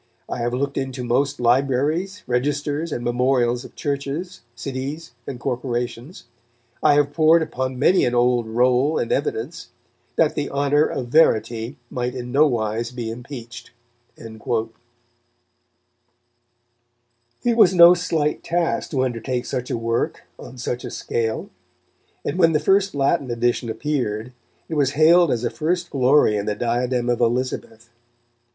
I 0.27 0.39
have 0.39 0.55
looked 0.55 0.79
into 0.79 1.03
most 1.03 1.39
libraries, 1.39 2.23
registers 2.25 2.91
and 2.91 3.03
memorials 3.03 3.63
of 3.63 3.75
churches, 3.75 4.41
cities 4.55 5.11
and 5.27 5.39
corporations, 5.39 6.23
I 6.81 6.95
have 6.95 7.13
pored 7.13 7.43
upon 7.43 7.77
many 7.77 8.03
an 8.05 8.15
old 8.15 8.47
roll 8.47 8.97
and 8.97 9.11
evidence... 9.11 9.69
that 10.15 10.33
the 10.33 10.49
honour 10.49 10.85
of 10.87 11.09
verity 11.09 11.77
might 11.91 12.15
in 12.15 12.31
no 12.31 12.47
wise 12.47 12.89
be 12.89 13.11
impeached." 13.11 13.69
It 14.17 14.49
was 17.55 17.75
no 17.75 17.93
slight 17.93 18.43
task 18.43 18.89
to 18.89 19.05
undertake 19.05 19.45
such 19.45 19.69
a 19.69 19.77
work 19.77 20.23
on 20.39 20.57
such 20.57 20.83
a 20.83 20.89
scale. 20.89 21.51
And 22.25 22.39
when 22.39 22.53
the 22.53 22.59
first 22.59 22.95
Latin 22.95 23.29
edition 23.29 23.69
appeared, 23.69 24.33
it 24.67 24.73
was 24.73 24.93
hailed 24.93 25.29
as 25.29 25.43
a 25.43 25.51
first 25.51 25.91
glory 25.91 26.37
in 26.37 26.47
the 26.47 26.55
diadem 26.55 27.07
of 27.07 27.21
Elizabeth. 27.21 27.91